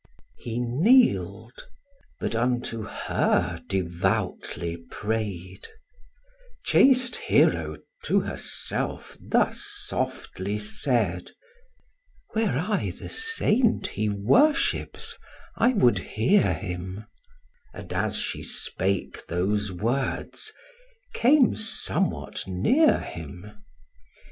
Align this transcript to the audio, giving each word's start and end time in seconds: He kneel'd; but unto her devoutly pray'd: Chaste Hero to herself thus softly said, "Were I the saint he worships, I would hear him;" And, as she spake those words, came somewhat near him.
He 0.39 0.57
kneel'd; 0.59 1.65
but 2.19 2.33
unto 2.33 2.81
her 2.85 3.61
devoutly 3.67 4.77
pray'd: 4.89 5.67
Chaste 6.63 7.17
Hero 7.17 7.77
to 8.05 8.21
herself 8.21 9.15
thus 9.21 9.61
softly 9.63 10.57
said, 10.57 11.29
"Were 12.33 12.57
I 12.57 12.89
the 12.97 13.09
saint 13.09 13.89
he 13.89 14.09
worships, 14.09 15.15
I 15.55 15.73
would 15.73 15.99
hear 15.99 16.51
him;" 16.51 17.05
And, 17.71 17.93
as 17.93 18.15
she 18.17 18.41
spake 18.41 19.27
those 19.27 19.71
words, 19.71 20.51
came 21.13 21.55
somewhat 21.55 22.47
near 22.47 22.97
him. 23.01 23.51